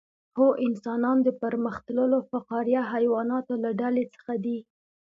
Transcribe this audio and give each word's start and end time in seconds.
هو 0.37 0.47
انسانان 0.67 1.17
د 1.23 1.29
پرمختللو 1.41 2.19
فقاریه 2.31 2.81
حیواناتو 2.93 3.53
له 3.63 3.71
ډلې 3.81 4.03
څخه 4.13 4.33
دي 4.45 4.59